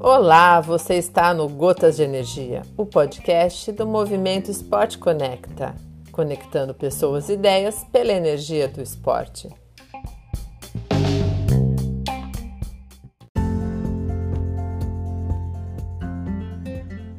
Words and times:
Olá, 0.00 0.60
você 0.60 0.94
está 0.94 1.34
no 1.34 1.48
Gotas 1.48 1.96
de 1.96 2.04
Energia, 2.04 2.62
o 2.76 2.86
podcast 2.86 3.72
do 3.72 3.86
movimento 3.86 4.50
Esporte 4.50 4.98
Conecta, 4.98 5.74
conectando 6.12 6.72
pessoas 6.72 7.28
e 7.28 7.32
ideias 7.32 7.84
pela 7.92 8.12
energia 8.12 8.68
do 8.68 8.80
esporte. 8.80 9.48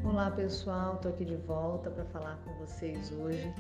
Olá 0.04 0.32
pessoal, 0.32 0.96
estou 0.96 1.12
aqui 1.12 1.26
de 1.26 1.36
volta 1.36 1.90
para 1.92 2.06
falar 2.06 2.40
com 2.46 2.54
vocês 2.66 3.12
hoje 3.12 3.54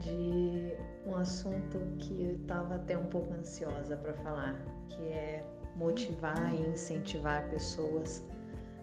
de 0.00 0.76
um 1.06 1.16
assunto 1.16 1.78
que 1.98 2.22
eu 2.22 2.36
estava 2.36 2.76
até 2.76 2.96
um 2.96 3.06
pouco 3.06 3.32
ansiosa 3.34 3.96
para 3.96 4.14
falar, 4.14 4.60
que 4.88 5.02
é 5.08 5.44
motivar 5.76 6.54
e 6.54 6.68
incentivar 6.68 7.48
pessoas 7.48 8.22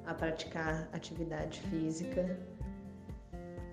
a 0.05 0.13
praticar 0.13 0.87
atividade 0.93 1.61
física. 1.61 2.37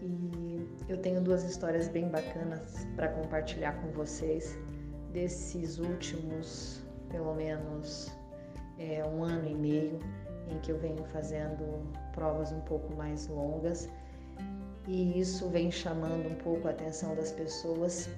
E 0.01 0.69
eu 0.89 0.99
tenho 0.99 1.21
duas 1.21 1.45
histórias 1.45 1.89
bem 1.89 2.09
bacanas 2.09 2.87
para 2.97 3.09
compartilhar 3.09 3.73
com 3.81 3.89
vocês 3.93 4.59
desses 5.13 5.79
últimos, 5.79 6.85
pelo 7.11 7.35
menos, 7.35 8.11
é, 8.79 9.05
um 9.05 9.23
ano 9.23 9.49
e 9.49 9.55
meio 9.55 9.99
em 10.49 10.59
que 10.61 10.73
eu 10.73 10.79
venho 10.79 11.05
fazendo 11.05 11.87
provas 12.13 12.51
um 12.53 12.61
pouco 12.63 12.93
mais 12.97 13.29
longas 13.29 13.89
e 14.87 15.19
isso 15.19 15.49
vem 15.49 15.71
chamando 15.71 16.29
um 16.29 16.35
pouco 16.37 16.69
a 16.69 16.71
atenção 16.71 17.15
das 17.15 17.33
pessoas 17.33 18.09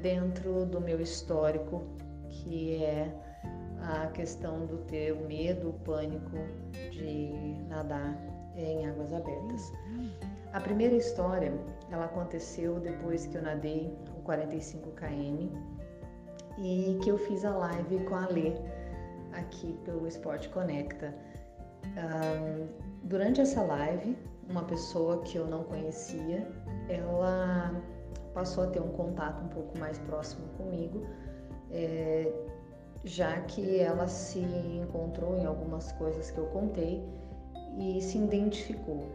dentro 0.00 0.64
do 0.66 0.80
meu 0.80 1.00
histórico, 1.00 1.84
que 2.28 2.82
é 2.82 3.12
a 3.82 4.06
questão 4.08 4.66
do 4.66 4.78
ter 4.78 5.12
o 5.12 5.26
medo, 5.26 5.70
o 5.70 5.72
pânico 5.72 6.36
de 6.90 7.56
nadar 7.68 8.16
em 8.56 8.86
águas 8.86 9.12
abertas. 9.12 9.72
A 10.52 10.60
primeira 10.60 10.94
história, 10.94 11.52
ela 11.90 12.06
aconteceu 12.06 12.80
depois 12.80 13.26
que 13.26 13.36
eu 13.36 13.42
nadei 13.42 13.92
o 14.16 14.22
45 14.22 14.90
km 14.92 15.50
e 16.58 16.98
que 17.02 17.10
eu 17.10 17.18
fiz 17.18 17.44
a 17.44 17.54
live 17.54 17.98
com 18.04 18.14
a 18.14 18.26
Lê 18.28 18.52
aqui 19.32 19.78
pelo 19.84 20.06
Esporte 20.06 20.48
Conecta. 20.48 21.14
Um, 21.84 22.66
durante 23.06 23.40
essa 23.40 23.62
live, 23.62 24.16
uma 24.48 24.64
pessoa 24.64 25.22
que 25.22 25.36
eu 25.36 25.46
não 25.46 25.64
conhecia, 25.64 26.46
ela 26.88 27.72
passou 28.34 28.64
a 28.64 28.66
ter 28.66 28.80
um 28.80 28.90
contato 28.90 29.42
um 29.44 29.48
pouco 29.48 29.78
mais 29.78 29.98
próximo 30.00 30.46
comigo, 30.56 31.06
é, 31.70 32.32
já 33.04 33.40
que 33.42 33.80
ela 33.80 34.06
se 34.08 34.40
encontrou 34.40 35.36
em 35.36 35.46
algumas 35.46 35.92
coisas 35.92 36.30
que 36.30 36.38
eu 36.38 36.46
contei 36.46 37.02
e 37.78 38.00
se 38.00 38.18
identificou. 38.18 39.06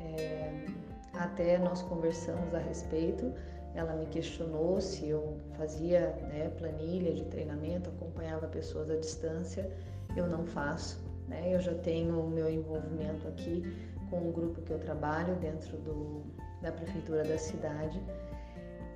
É, 0.00 0.66
até 1.14 1.58
nós 1.58 1.82
conversamos 1.82 2.54
a 2.54 2.58
respeito, 2.58 3.32
ela 3.74 3.94
me 3.94 4.06
questionou 4.06 4.80
se 4.80 5.08
eu 5.08 5.36
fazia 5.56 6.16
né, 6.28 6.50
planilha 6.56 7.12
de 7.12 7.24
treinamento, 7.24 7.90
acompanhava 7.90 8.46
pessoas 8.46 8.90
à 8.90 8.96
distância. 8.96 9.70
Eu 10.16 10.26
não 10.26 10.46
faço, 10.46 11.05
né? 11.28 11.54
eu 11.54 11.60
já 11.60 11.74
tenho 11.74 12.20
o 12.20 12.30
meu 12.30 12.50
envolvimento 12.50 13.26
aqui 13.28 13.62
com 14.10 14.28
o 14.28 14.32
grupo 14.32 14.60
que 14.62 14.70
eu 14.70 14.78
trabalho 14.78 15.34
dentro 15.36 15.76
do, 15.78 16.22
da 16.62 16.72
prefeitura 16.72 17.24
da 17.24 17.38
cidade. 17.38 18.00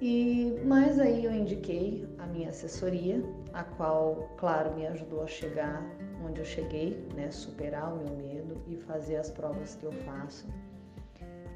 E 0.01 0.59
mas 0.65 0.99
aí 0.99 1.25
eu 1.25 1.33
indiquei 1.33 2.09
a 2.19 2.27
minha 2.27 2.49
assessoria, 2.49 3.23
a 3.53 3.63
qual, 3.63 4.31
claro, 4.39 4.75
me 4.75 4.87
ajudou 4.87 5.23
a 5.23 5.27
chegar 5.27 5.85
onde 6.25 6.41
eu 6.41 6.45
cheguei, 6.45 7.07
né, 7.15 7.31
superar 7.31 7.93
o 7.93 7.97
meu 7.97 8.17
medo 8.17 8.63
e 8.67 8.77
fazer 8.77 9.17
as 9.17 9.31
provas 9.31 9.75
que 9.75 9.85
eu 9.85 9.93
faço. 9.93 10.47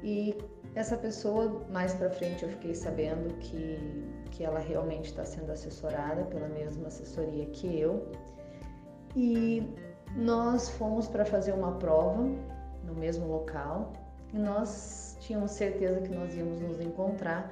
E 0.03 0.37
essa 0.75 0.95
pessoa, 0.95 1.65
mais 1.71 1.95
para 1.95 2.09
frente, 2.09 2.43
eu 2.43 2.49
fiquei 2.49 2.75
sabendo 2.75 3.33
que 3.39 4.05
que 4.35 4.43
ela 4.43 4.59
realmente 4.59 5.05
está 5.05 5.23
sendo 5.23 5.49
assessorada 5.51 6.25
pela 6.25 6.49
mesma 6.49 6.87
assessoria 6.87 7.45
que 7.47 7.79
eu. 7.79 8.05
E 9.15 9.63
nós 10.15 10.69
fomos 10.69 11.07
para 11.07 11.25
fazer 11.25 11.53
uma 11.53 11.73
prova 11.73 12.23
no 12.83 12.93
mesmo 12.93 13.27
local 13.27 13.93
e 14.33 14.37
nós 14.37 15.17
tínhamos 15.19 15.51
certeza 15.51 16.01
que 16.01 16.13
nós 16.13 16.35
íamos 16.35 16.59
nos 16.59 16.79
encontrar 16.79 17.51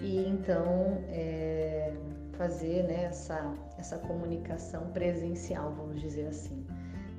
e 0.00 0.26
então 0.26 0.98
é, 1.08 1.92
fazer 2.32 2.84
né, 2.84 3.04
essa, 3.04 3.54
essa 3.78 3.98
comunicação 3.98 4.86
presencial, 4.92 5.72
vamos 5.76 6.00
dizer 6.00 6.26
assim. 6.26 6.66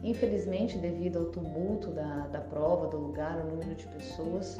Infelizmente, 0.03 0.78
devido 0.78 1.19
ao 1.19 1.25
tumulto 1.25 1.91
da, 1.91 2.28
da 2.28 2.41
prova, 2.41 2.88
do 2.88 2.97
lugar, 2.97 3.38
o 3.38 3.45
número 3.45 3.73
de 3.75 3.88
pessoas, 3.88 4.59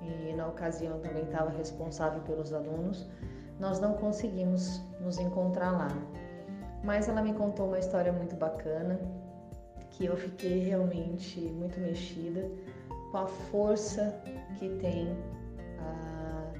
e 0.00 0.32
na 0.32 0.46
ocasião 0.46 0.98
também 1.00 1.24
estava 1.24 1.50
responsável 1.50 2.22
pelos 2.22 2.52
alunos, 2.52 3.06
nós 3.58 3.78
não 3.78 3.94
conseguimos 3.94 4.80
nos 5.00 5.18
encontrar 5.18 5.70
lá. 5.72 5.88
Mas 6.82 7.08
ela 7.08 7.20
me 7.20 7.34
contou 7.34 7.66
uma 7.66 7.78
história 7.78 8.10
muito 8.10 8.34
bacana 8.36 8.98
que 9.90 10.06
eu 10.06 10.16
fiquei 10.16 10.60
realmente 10.60 11.40
muito 11.40 11.78
mexida 11.80 12.48
com 13.10 13.18
a 13.18 13.26
força 13.26 14.20
que 14.58 14.68
tem 14.80 15.08
ah, 15.78 16.52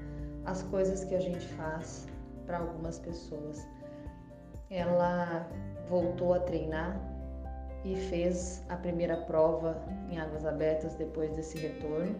as 0.45 0.61
coisas 0.63 1.03
que 1.03 1.15
a 1.15 1.19
gente 1.19 1.45
faz 1.49 2.07
para 2.45 2.59
algumas 2.59 2.99
pessoas. 2.99 3.65
Ela 4.69 5.47
voltou 5.87 6.33
a 6.33 6.39
treinar 6.39 6.99
e 7.83 7.95
fez 7.95 8.63
a 8.69 8.75
primeira 8.75 9.17
prova 9.17 9.81
em 10.09 10.19
águas 10.19 10.45
abertas 10.45 10.93
depois 10.95 11.31
desse 11.35 11.57
retorno. 11.57 12.15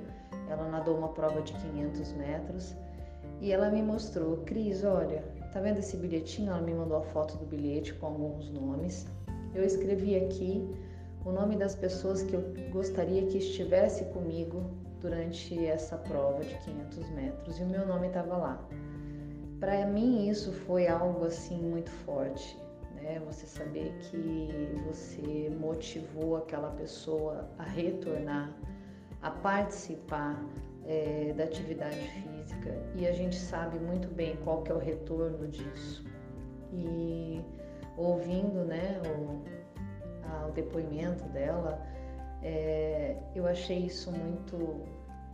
Ela 0.49 0.67
nadou 0.69 0.97
uma 0.97 1.09
prova 1.09 1.41
de 1.41 1.53
500 1.53 2.13
metros 2.13 2.75
e 3.39 3.51
ela 3.51 3.69
me 3.69 3.81
mostrou, 3.81 4.37
Cris, 4.45 4.83
olha, 4.83 5.23
tá 5.51 5.59
vendo 5.59 5.79
esse 5.79 5.97
bilhetinho? 5.97 6.51
Ela 6.51 6.61
me 6.61 6.73
mandou 6.73 6.97
a 6.97 7.01
foto 7.01 7.37
do 7.37 7.45
bilhete 7.45 7.93
com 7.95 8.07
alguns 8.07 8.49
nomes. 8.49 9.07
Eu 9.53 9.63
escrevi 9.63 10.15
aqui 10.15 10.69
o 11.25 11.31
nome 11.31 11.55
das 11.55 11.75
pessoas 11.75 12.23
que 12.23 12.33
eu 12.33 12.43
gostaria 12.71 13.25
que 13.27 13.37
estivesse 13.37 14.05
comigo 14.05 14.71
durante 14.99 15.65
essa 15.65 15.97
prova 15.97 16.43
de 16.43 16.55
500 16.59 17.09
metros 17.11 17.59
e 17.59 17.63
o 17.63 17.67
meu 17.67 17.85
nome 17.85 18.07
estava 18.07 18.37
lá. 18.37 18.67
Para 19.59 19.85
mim 19.85 20.27
isso 20.27 20.51
foi 20.51 20.87
algo 20.87 21.25
assim 21.25 21.61
muito 21.61 21.91
forte, 21.91 22.57
né? 22.95 23.21
Você 23.27 23.45
saber 23.45 23.93
que 23.99 24.49
você 24.87 25.49
motivou 25.59 26.37
aquela 26.37 26.71
pessoa 26.71 27.47
a 27.59 27.63
retornar, 27.63 28.55
a 29.21 29.29
participar 29.29 30.43
é, 30.85 31.33
da 31.37 31.43
atividade 31.43 31.97
física 31.97 32.75
e 32.95 33.07
a 33.07 33.11
gente 33.11 33.35
sabe 33.35 33.77
muito 33.77 34.07
bem 34.07 34.35
qual 34.43 34.63
que 34.63 34.71
é 34.71 34.75
o 34.75 34.79
retorno 34.79 35.47
disso. 35.47 36.03
E 36.73 37.41
ouvindo, 37.97 38.65
né? 38.65 38.99
O, 39.05 39.60
o 40.47 40.51
depoimento 40.51 41.23
dela, 41.29 41.81
é, 42.43 43.15
eu 43.35 43.47
achei 43.47 43.85
isso 43.85 44.11
muito, 44.11 44.81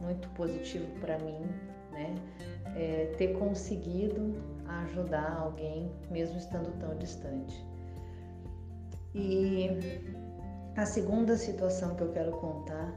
muito 0.01 0.29
positivo 0.29 0.87
para 0.99 1.17
mim, 1.19 1.41
né? 1.91 2.15
É, 2.75 3.13
ter 3.17 3.33
conseguido 3.37 4.35
ajudar 4.83 5.37
alguém 5.39 5.91
mesmo 6.11 6.37
estando 6.37 6.71
tão 6.79 6.95
distante. 6.97 7.65
E 9.15 9.69
a 10.75 10.85
segunda 10.85 11.35
situação 11.37 11.95
que 11.95 12.03
eu 12.03 12.11
quero 12.11 12.31
contar 12.33 12.93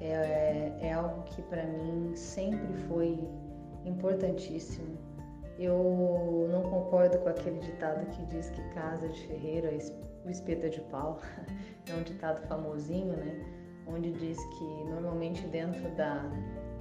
é, 0.00 0.72
é 0.80 0.92
algo 0.92 1.22
que 1.24 1.42
para 1.42 1.64
mim 1.64 2.14
sempre 2.14 2.72
foi 2.86 3.18
importantíssimo. 3.84 4.96
Eu 5.58 6.48
não 6.50 6.62
concordo 6.62 7.18
com 7.18 7.28
aquele 7.28 7.60
ditado 7.60 8.06
que 8.06 8.24
diz 8.26 8.50
que 8.50 8.62
casa 8.74 9.08
de 9.08 9.26
ferreiro 9.26 9.66
é 9.68 9.74
o 10.24 10.30
espeta 10.30 10.68
de 10.68 10.80
pau. 10.82 11.20
É 11.86 11.92
um 11.92 12.02
ditado 12.02 12.40
famosinho, 12.48 13.14
né? 13.14 13.44
Onde 13.86 14.10
diz 14.12 14.42
que 14.42 14.64
normalmente 14.88 15.46
dentro 15.48 15.86
da, 15.96 16.22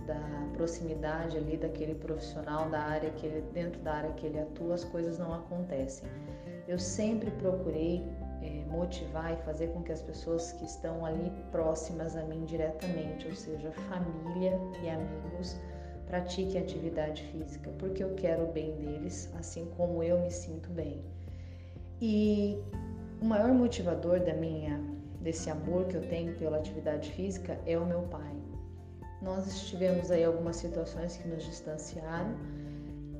da 0.07 0.47
proximidade 0.53 1.35
ali 1.35 1.57
daquele 1.57 1.93
profissional 1.95 2.69
da 2.69 2.79
área 2.79 3.09
que 3.09 3.25
ele, 3.25 3.41
dentro 3.51 3.81
da 3.81 3.95
área 3.95 4.11
que 4.13 4.25
ele 4.25 4.39
atua, 4.39 4.75
as 4.75 4.85
coisas 4.85 5.19
não 5.19 5.33
acontecem. 5.33 6.07
Eu 6.69 6.79
sempre 6.79 7.29
procurei 7.31 8.01
é, 8.41 8.63
motivar 8.69 9.33
e 9.33 9.43
fazer 9.43 9.67
com 9.73 9.83
que 9.83 9.91
as 9.91 10.01
pessoas 10.01 10.53
que 10.53 10.63
estão 10.63 11.05
ali 11.05 11.29
próximas 11.51 12.15
a 12.15 12.23
mim 12.23 12.45
diretamente, 12.45 13.27
ou 13.27 13.35
seja, 13.35 13.71
família 13.89 14.57
e 14.81 14.89
amigos, 14.89 15.57
pratiquem 16.07 16.61
atividade 16.61 17.23
física, 17.23 17.71
porque 17.79 18.03
eu 18.03 18.13
quero 18.15 18.43
o 18.43 18.51
bem 18.51 18.75
deles, 18.77 19.33
assim 19.37 19.65
como 19.77 20.03
eu 20.03 20.19
me 20.19 20.31
sinto 20.31 20.69
bem. 20.69 21.01
E 22.01 22.61
o 23.23 23.25
maior 23.25 23.53
motivador 23.53 24.19
da 24.19 24.33
minha 24.33 24.81
desse 25.21 25.49
amor 25.49 25.85
que 25.85 25.95
eu 25.95 26.01
tenho 26.09 26.35
pela 26.35 26.57
atividade 26.57 27.09
física 27.13 27.57
é 27.65 27.77
o 27.77 27.85
meu 27.85 28.01
pai. 28.01 28.35
Nós 29.21 29.61
tivemos 29.61 30.11
aí 30.11 30.25
algumas 30.25 30.57
situações 30.57 31.15
que 31.15 31.25
nos 31.29 31.45
distanciaram 31.45 32.35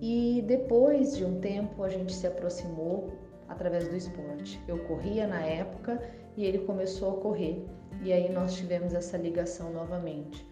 e 0.02 0.44
depois 0.46 1.16
de 1.16 1.24
um 1.24 1.40
tempo 1.40 1.82
a 1.84 1.88
gente 1.88 2.14
se 2.14 2.28
aproximou 2.28 3.14
através 3.48 3.88
do 3.88 3.96
esporte. 3.96 4.62
Eu 4.68 4.80
corria 4.80 5.26
na 5.26 5.42
época 5.42 6.04
e 6.36 6.44
ele 6.44 6.60
começou 6.66 7.18
a 7.18 7.22
correr. 7.22 7.66
E 8.02 8.12
aí 8.12 8.30
nós 8.30 8.56
tivemos 8.56 8.94
essa 8.94 9.16
ligação 9.16 9.72
novamente. 9.72 10.46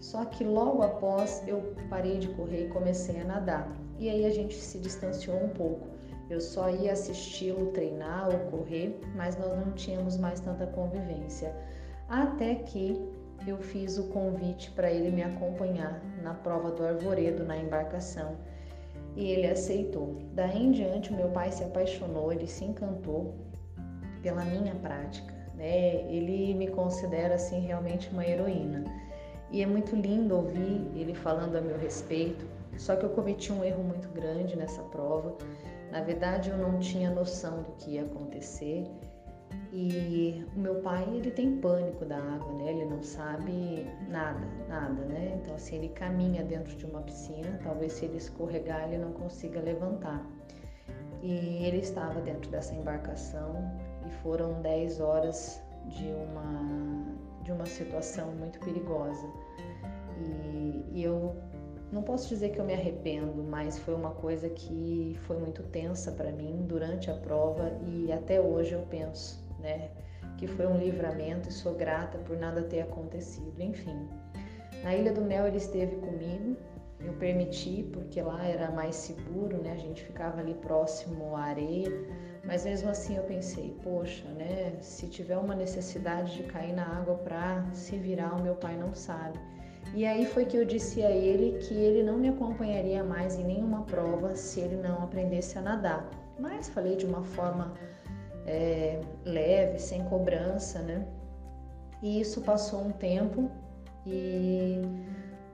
Só 0.00 0.24
que 0.24 0.42
logo 0.42 0.82
após 0.82 1.46
eu 1.46 1.74
parei 1.90 2.16
de 2.16 2.28
correr 2.28 2.68
e 2.68 2.68
comecei 2.70 3.20
a 3.20 3.24
nadar. 3.24 3.70
E 3.98 4.08
aí 4.08 4.24
a 4.24 4.30
gente 4.30 4.54
se 4.54 4.78
distanciou 4.78 5.36
um 5.44 5.50
pouco. 5.50 5.93
Eu 6.30 6.40
só 6.40 6.70
ia 6.70 6.92
assisti-lo 6.92 7.66
treinar 7.72 8.28
ou 8.28 8.38
correr, 8.50 8.98
mas 9.14 9.36
nós 9.38 9.56
não 9.58 9.72
tínhamos 9.72 10.16
mais 10.16 10.40
tanta 10.40 10.66
convivência. 10.66 11.54
Até 12.08 12.54
que 12.54 13.00
eu 13.46 13.58
fiz 13.58 13.98
o 13.98 14.04
convite 14.04 14.70
para 14.70 14.90
ele 14.90 15.10
me 15.10 15.22
acompanhar 15.22 16.00
na 16.22 16.32
prova 16.34 16.70
do 16.70 16.84
arvoredo 16.84 17.44
na 17.44 17.56
embarcação 17.56 18.36
e 19.16 19.30
ele 19.30 19.46
aceitou. 19.46 20.16
Daí 20.32 20.64
em 20.64 20.70
diante, 20.70 21.12
o 21.12 21.16
meu 21.16 21.28
pai 21.28 21.52
se 21.52 21.62
apaixonou, 21.62 22.32
ele 22.32 22.46
se 22.46 22.64
encantou 22.64 23.34
pela 24.22 24.44
minha 24.44 24.74
prática, 24.76 25.32
né? 25.54 26.10
Ele 26.10 26.54
me 26.54 26.68
considera 26.68 27.34
assim 27.34 27.60
realmente 27.60 28.08
uma 28.10 28.26
heroína. 28.26 28.84
E 29.50 29.62
é 29.62 29.66
muito 29.66 29.94
lindo 29.94 30.34
ouvir 30.34 30.90
ele 30.96 31.14
falando 31.14 31.56
a 31.56 31.60
meu 31.60 31.78
respeito. 31.78 32.44
Só 32.78 32.96
que 32.96 33.04
eu 33.04 33.10
cometi 33.10 33.52
um 33.52 33.64
erro 33.64 33.82
muito 33.82 34.08
grande 34.08 34.56
nessa 34.56 34.82
prova. 34.82 35.36
Na 35.90 36.00
verdade, 36.00 36.50
eu 36.50 36.56
não 36.56 36.78
tinha 36.78 37.10
noção 37.10 37.62
do 37.62 37.72
que 37.72 37.92
ia 37.92 38.02
acontecer 38.02 38.84
e 39.76 40.46
o 40.54 40.60
meu 40.60 40.76
pai, 40.76 41.04
ele 41.12 41.32
tem 41.32 41.56
pânico 41.56 42.04
da 42.04 42.16
água, 42.16 42.52
né? 42.52 42.70
Ele 42.70 42.84
não 42.84 43.02
sabe 43.02 43.90
nada, 44.08 44.46
nada, 44.68 45.04
né? 45.04 45.36
Então, 45.40 45.56
assim, 45.56 45.76
ele 45.76 45.88
caminha 45.88 46.44
dentro 46.44 46.76
de 46.76 46.86
uma 46.86 47.02
piscina, 47.02 47.58
talvez 47.60 47.94
se 47.94 48.04
ele 48.04 48.18
escorregar, 48.18 48.84
ele 48.84 48.98
não 48.98 49.12
consiga 49.12 49.60
levantar. 49.60 50.24
E 51.22 51.64
ele 51.64 51.78
estava 51.78 52.20
dentro 52.20 52.48
dessa 52.52 52.72
embarcação 52.72 53.68
e 54.06 54.10
foram 54.22 54.62
10 54.62 55.00
horas 55.00 55.60
de 55.86 56.06
uma, 56.06 57.16
de 57.42 57.50
uma 57.50 57.66
situação 57.66 58.30
muito 58.30 58.60
perigosa. 58.60 59.26
E, 60.20 60.84
e 60.92 61.02
eu 61.02 61.34
não 61.94 62.02
posso 62.02 62.28
dizer 62.28 62.50
que 62.50 62.58
eu 62.58 62.64
me 62.64 62.74
arrependo, 62.74 63.42
mas 63.42 63.78
foi 63.78 63.94
uma 63.94 64.10
coisa 64.10 64.48
que 64.50 65.16
foi 65.20 65.38
muito 65.38 65.62
tensa 65.62 66.12
para 66.12 66.30
mim 66.30 66.66
durante 66.66 67.10
a 67.10 67.14
prova 67.14 67.72
e 67.86 68.12
até 68.12 68.40
hoje 68.40 68.72
eu 68.72 68.82
penso 68.90 69.44
né? 69.64 69.90
Que 70.36 70.46
foi 70.46 70.66
um 70.66 70.76
livramento 70.76 71.48
e 71.48 71.52
sou 71.52 71.74
grata 71.74 72.18
por 72.18 72.36
nada 72.36 72.62
ter 72.62 72.82
acontecido. 72.82 73.60
Enfim, 73.60 74.08
na 74.84 74.94
Ilha 74.94 75.12
do 75.12 75.22
Mel 75.22 75.46
ele 75.46 75.56
esteve 75.56 75.96
comigo. 75.96 76.56
Eu 77.00 77.12
permiti 77.14 77.82
porque 77.92 78.22
lá 78.22 78.46
era 78.46 78.70
mais 78.70 78.96
seguro, 78.96 79.58
né? 79.58 79.72
A 79.72 79.78
gente 79.78 80.02
ficava 80.02 80.40
ali 80.40 80.54
próximo 80.54 81.36
à 81.36 81.42
areia, 81.42 81.90
mas 82.44 82.64
mesmo 82.64 82.88
assim 82.88 83.16
eu 83.16 83.24
pensei, 83.24 83.76
poxa, 83.82 84.26
né? 84.28 84.76
Se 84.80 85.06
tiver 85.08 85.36
uma 85.36 85.54
necessidade 85.54 86.34
de 86.34 86.44
cair 86.44 86.72
na 86.72 86.98
água 86.98 87.16
para 87.16 87.66
se 87.74 87.98
virar, 87.98 88.34
o 88.34 88.42
meu 88.42 88.54
pai 88.54 88.76
não 88.76 88.94
sabe. 88.94 89.38
E 89.92 90.04
aí 90.06 90.26
foi 90.26 90.44
que 90.44 90.56
eu 90.56 90.64
disse 90.64 91.02
a 91.02 91.10
ele 91.10 91.58
que 91.58 91.74
ele 91.74 92.02
não 92.02 92.16
me 92.16 92.28
acompanharia 92.28 93.04
mais 93.04 93.38
em 93.38 93.44
nenhuma 93.44 93.82
prova 93.82 94.34
se 94.34 94.60
ele 94.60 94.76
não 94.76 95.02
aprendesse 95.02 95.58
a 95.58 95.60
nadar. 95.60 96.08
Mas 96.38 96.68
falei 96.68 96.96
de 96.96 97.06
uma 97.06 97.22
forma 97.22 97.74
é, 98.46 99.00
leve, 99.24 99.78
sem 99.78 100.02
cobrança, 100.04 100.80
né? 100.80 101.06
E 102.02 102.20
isso 102.20 102.40
passou 102.40 102.80
um 102.80 102.90
tempo 102.90 103.50
e 104.06 104.82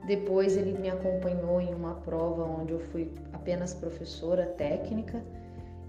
depois 0.06 0.56
ele 0.56 0.76
me 0.78 0.88
acompanhou 0.88 1.60
em 1.60 1.74
uma 1.74 1.94
prova 1.94 2.44
onde 2.44 2.72
eu 2.72 2.80
fui 2.80 3.12
apenas 3.32 3.74
professora 3.74 4.46
técnica 4.46 5.22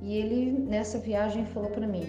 e 0.01 0.17
ele 0.17 0.51
nessa 0.51 0.99
viagem 0.99 1.45
falou 1.45 1.69
para 1.69 1.87
mim, 1.87 2.05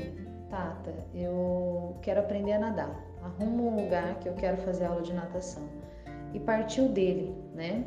Tata, 0.51 0.93
eu 1.15 1.97
quero 2.03 2.21
aprender 2.21 2.53
a 2.53 2.59
nadar, 2.59 3.05
arruma 3.23 3.63
um 3.63 3.85
lugar 3.85 4.19
que 4.19 4.29
eu 4.29 4.35
quero 4.35 4.57
fazer 4.59 4.85
aula 4.85 5.03
de 5.03 5.13
natação. 5.13 5.63
E 6.35 6.41
partiu 6.41 6.89
dele, 6.89 7.35
né? 7.55 7.85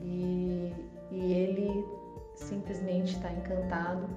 E, 0.00 0.72
e 1.10 1.32
ele 1.32 1.84
simplesmente 2.34 3.14
está 3.14 3.30
encantado 3.32 4.08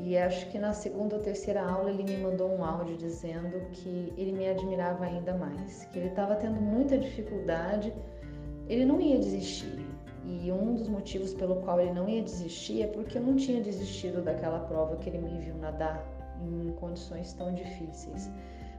e 0.00 0.16
acho 0.16 0.48
que 0.48 0.58
na 0.60 0.72
segunda 0.72 1.16
ou 1.16 1.22
terceira 1.22 1.60
aula 1.60 1.90
ele 1.90 2.04
me 2.04 2.16
mandou 2.18 2.48
um 2.48 2.64
áudio 2.64 2.96
dizendo 2.96 3.60
que 3.72 4.12
ele 4.16 4.30
me 4.30 4.48
admirava 4.48 5.04
ainda 5.04 5.34
mais, 5.34 5.84
que 5.86 5.98
ele 5.98 6.08
estava 6.08 6.36
tendo 6.36 6.60
muita 6.60 6.96
dificuldade, 6.96 7.92
ele 8.68 8.84
não 8.84 9.00
ia 9.00 9.18
desistir. 9.18 9.84
E 10.24 10.52
um 10.52 10.74
dos 10.74 10.88
motivos 10.88 11.34
pelo 11.34 11.56
qual 11.62 11.80
ele 11.80 11.92
não 11.92 12.08
ia 12.08 12.22
desistir 12.22 12.82
é 12.82 12.86
porque 12.86 13.18
eu 13.18 13.22
não 13.22 13.34
tinha 13.34 13.60
desistido 13.60 14.22
daquela 14.22 14.60
prova 14.60 14.96
que 14.96 15.08
ele 15.08 15.18
me 15.18 15.36
viu 15.40 15.56
nadar 15.56 16.06
em 16.40 16.70
condições 16.74 17.32
tão 17.32 17.52
difíceis, 17.52 18.30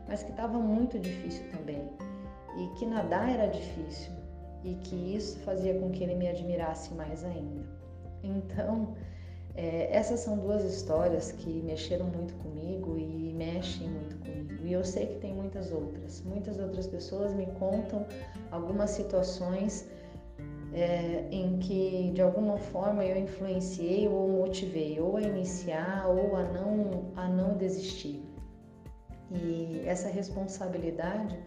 mas 0.08 0.24
que 0.24 0.32
estava 0.32 0.58
muito 0.58 0.98
difícil 0.98 1.44
também. 1.52 1.82
E 2.58 2.68
que 2.78 2.86
nadar 2.86 3.30
era 3.30 3.48
difícil 3.48 4.12
e 4.64 4.76
que 4.76 5.16
isso 5.16 5.40
fazia 5.40 5.74
com 5.80 5.90
que 5.90 6.04
ele 6.04 6.16
me 6.16 6.28
admirasse 6.28 6.94
mais 6.94 7.24
ainda. 7.24 7.66
Então, 8.24 8.96
é, 9.56 9.96
essas 9.96 10.20
são 10.20 10.38
duas 10.38 10.64
histórias 10.64 11.32
que 11.32 11.62
mexeram 11.62 12.08
muito 12.08 12.34
comigo 12.36 12.98
e 12.98 13.34
mexem 13.34 13.90
muito 13.90 14.18
comigo. 14.18 14.66
E 14.66 14.74
eu 14.74 14.84
sei 14.84 15.08
que 15.08 15.20
tem 15.20 15.34
muitas 15.34 15.72
outras. 15.72 16.22
Muitas 16.24 16.60
outras 16.60 16.88
pessoas 16.88 17.34
me 17.34 17.46
contam 17.60 18.06
algumas 18.52 18.90
situações 18.92 19.88
é, 20.74 21.26
em 21.32 21.58
que 21.60 22.12
de 22.14 22.22
alguma 22.22 22.58
forma 22.58 23.04
eu 23.04 23.18
influenciei 23.18 24.08
ou 24.08 24.28
motivei, 24.28 25.00
ou 25.00 25.18
a 25.18 25.22
iniciar 25.22 26.08
ou 26.08 26.36
a 26.36 26.44
não, 26.44 27.12
a 27.16 27.28
não 27.28 27.58
desistir. 27.58 28.24
E 29.32 29.82
essa 29.86 30.10
responsabilidade, 30.10 31.38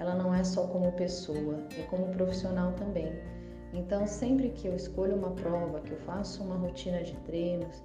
ela 0.00 0.14
não 0.14 0.34
é 0.34 0.42
só 0.42 0.66
como 0.66 0.90
pessoa, 0.92 1.62
é 1.78 1.82
como 1.82 2.06
profissional 2.06 2.72
também. 2.72 3.12
Então, 3.74 4.06
sempre 4.06 4.48
que 4.48 4.66
eu 4.66 4.74
escolho 4.74 5.14
uma 5.14 5.32
prova, 5.32 5.78
que 5.80 5.90
eu 5.90 5.98
faço 5.98 6.42
uma 6.42 6.56
rotina 6.56 7.02
de 7.02 7.14
treinos, 7.18 7.82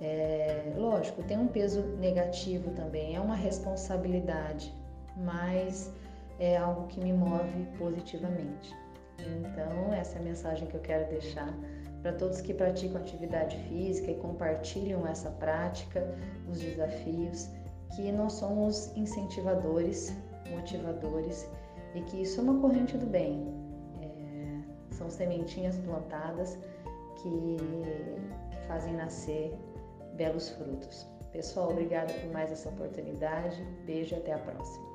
é, 0.00 0.72
lógico, 0.76 1.24
tem 1.24 1.36
um 1.36 1.48
peso 1.48 1.82
negativo 1.98 2.70
também, 2.70 3.16
é 3.16 3.20
uma 3.20 3.34
responsabilidade, 3.34 4.72
mas 5.16 5.92
é 6.38 6.56
algo 6.56 6.86
que 6.86 7.00
me 7.00 7.12
move 7.12 7.66
positivamente. 7.76 8.72
Então, 9.18 9.92
essa 9.92 10.18
é 10.18 10.20
a 10.20 10.24
mensagem 10.24 10.68
que 10.68 10.76
eu 10.76 10.80
quero 10.80 11.10
deixar 11.10 11.52
para 12.00 12.12
todos 12.12 12.40
que 12.40 12.54
praticam 12.54 13.00
atividade 13.00 13.56
física 13.64 14.12
e 14.12 14.14
compartilham 14.14 15.04
essa 15.04 15.30
prática, 15.30 16.14
os 16.48 16.60
desafios, 16.60 17.50
que 17.96 18.12
nós 18.12 18.34
somos 18.34 18.96
incentivadores, 18.96 20.16
motivadores 20.50 21.48
e 21.94 22.00
que 22.02 22.22
isso 22.22 22.40
é 22.40 22.42
uma 22.42 22.60
corrente 22.60 22.96
do 22.96 23.06
bem. 23.06 23.54
São 24.90 25.10
sementinhas 25.10 25.76
plantadas 25.78 26.58
que, 27.16 27.56
que 28.50 28.66
fazem 28.66 28.94
nascer 28.94 29.54
belos 30.14 30.48
frutos. 30.50 31.06
Pessoal, 31.32 31.70
obrigada 31.70 32.12
por 32.14 32.32
mais 32.32 32.50
essa 32.50 32.70
oportunidade. 32.70 33.62
Beijo 33.84 34.14
e 34.14 34.18
até 34.18 34.32
a 34.32 34.38
próxima. 34.38 34.86